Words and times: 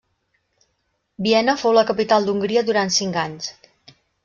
Viena 1.25 1.55
fou 1.65 1.77
la 1.79 1.85
capital 1.91 2.27
d'Hongria 2.29 2.65
durant 2.73 2.93
cinc 2.99 3.23
anys. 3.27 3.53